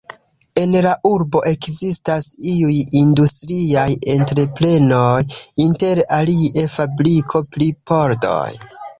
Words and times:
En 0.59 0.75
la 0.83 0.91
urbo 1.07 1.39
ekzistas 1.49 2.27
iuj 2.53 2.77
industriaj 3.01 3.83
entreprenoj, 4.13 5.19
inter 5.65 6.01
alie 6.17 6.65
fabriko 6.77 7.43
pri 7.57 7.69
pordoj. 7.93 8.49